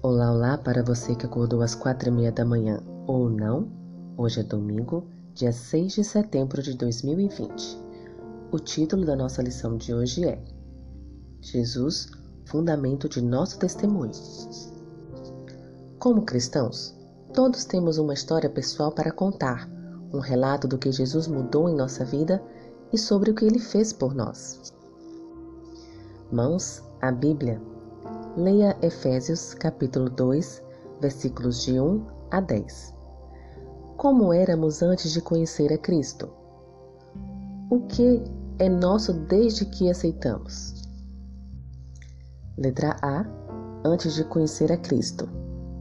[0.00, 3.68] Olá, olá para você que acordou às quatro e meia da manhã ou não.
[4.16, 7.76] Hoje é domingo, dia 6 de setembro de 2020.
[8.52, 10.40] O título da nossa lição de hoje é
[11.40, 12.12] Jesus,
[12.44, 14.12] fundamento de nosso testemunho.
[15.98, 16.96] Como cristãos,
[17.34, 19.68] todos temos uma história pessoal para contar,
[20.12, 22.40] um relato do que Jesus mudou em nossa vida
[22.92, 24.72] e sobre o que ele fez por nós.
[26.30, 27.60] Mãos, a Bíblia
[28.38, 30.62] Leia Efésios capítulo 2,
[31.00, 32.94] versículos de 1 a 10.
[33.96, 36.32] Como éramos antes de conhecer a Cristo?
[37.68, 38.22] O que
[38.60, 40.88] é nosso desde que aceitamos?
[42.56, 43.26] Letra A.
[43.84, 45.28] Antes de conhecer a Cristo.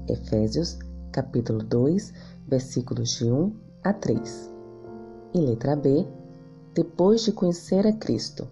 [0.08, 0.80] Efésios
[1.12, 2.12] capítulo 2,
[2.48, 4.52] versículos de 1 a 3.
[5.36, 6.08] E letra B.
[6.74, 8.48] Depois de conhecer a Cristo.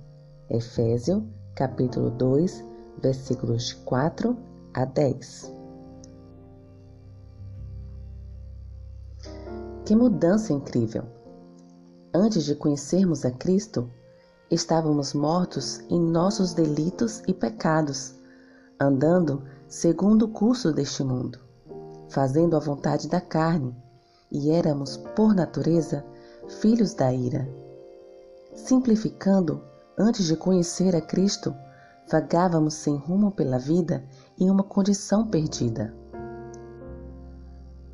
[0.47, 1.23] Efésios
[1.55, 4.37] capítulo 2, versículos de 4
[4.73, 5.53] a 10.
[9.85, 11.03] Que mudança incrível!
[12.13, 13.89] Antes de conhecermos a Cristo,
[14.49, 18.15] estávamos mortos em nossos delitos e pecados,
[18.79, 21.39] andando segundo o curso deste mundo,
[22.09, 23.75] fazendo a vontade da carne,
[24.31, 26.05] e éramos, por natureza,
[26.61, 27.47] filhos da ira.
[28.53, 29.61] Simplificando,
[29.97, 31.53] antes de conhecer a Cristo,
[32.09, 34.03] vagávamos sem rumo pela vida
[34.39, 35.93] em uma condição perdida.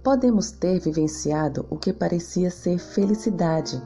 [0.03, 3.81] Podemos ter vivenciado o que parecia ser felicidade,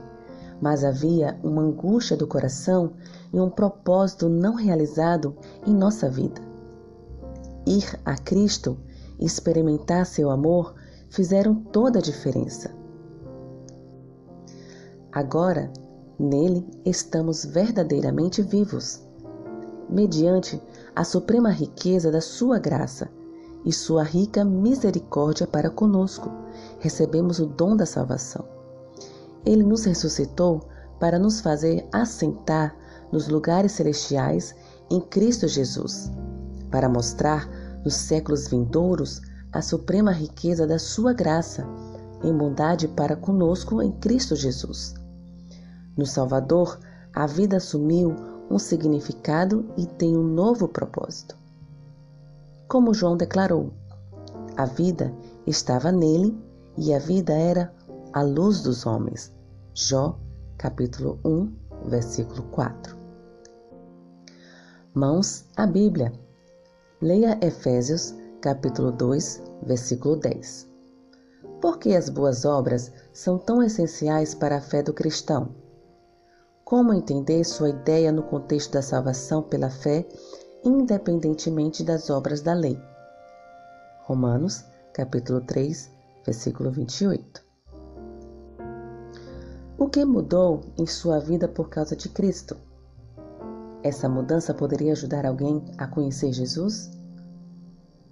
[0.62, 2.94] mas havia uma angústia do coração
[3.34, 6.42] e um propósito não realizado em nossa vida.
[7.68, 8.78] Ir a Cristo
[9.20, 10.76] e experimentar seu amor
[11.10, 12.74] fizeram toda a diferença.
[15.12, 15.72] Agora,
[16.18, 19.05] nele estamos verdadeiramente vivos
[19.90, 20.62] mediante
[20.96, 23.10] a suprema riqueza da sua graça
[23.64, 26.32] e sua rica misericórdia para conosco,
[26.80, 28.46] recebemos o dom da salvação.
[29.46, 30.62] Ele nos ressuscitou
[31.00, 32.76] para nos fazer assentar
[33.12, 34.56] nos lugares celestiais
[34.90, 36.12] em Cristo Jesus,
[36.70, 37.50] para mostrar
[37.84, 39.22] nos séculos vindouros
[39.52, 41.66] a suprema riqueza da sua graça
[42.24, 44.94] em bondade para conosco em Cristo Jesus.
[45.98, 46.78] No Salvador,
[47.14, 48.16] a vida assumiu
[48.50, 51.38] um significado e tem um novo propósito.
[52.68, 53.72] Como João declarou,
[54.58, 55.14] a vida
[55.46, 56.38] estava nele
[56.78, 57.74] e a vida era
[58.14, 59.34] a luz dos homens.
[59.74, 60.18] Jó,
[60.58, 61.54] capítulo 1,
[61.88, 62.96] versículo 4.
[64.94, 66.14] Mãos à Bíblia.
[67.02, 70.70] Leia Efésios, capítulo 2, versículo 10.
[71.62, 75.50] Por que as boas obras são tão essenciais para a fé do cristão?
[76.66, 80.04] Como entender sua ideia no contexto da salvação pela fé,
[80.64, 82.76] independentemente das obras da lei?
[84.02, 85.92] Romanos, capítulo 3,
[86.26, 87.46] versículo 28.
[89.78, 92.58] O que mudou em sua vida por causa de Cristo?
[93.84, 96.90] Essa mudança poderia ajudar alguém a conhecer Jesus?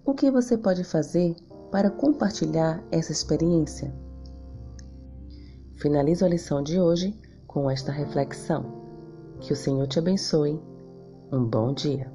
[0.06, 1.35] O que você pode fazer
[1.72, 3.91] para compartilhar essa experiência?
[5.75, 7.20] Finalizo a lição de hoje
[7.53, 8.66] com esta reflexão.
[9.40, 10.59] Que o Senhor te abençoe.
[11.31, 12.12] Um bom dia.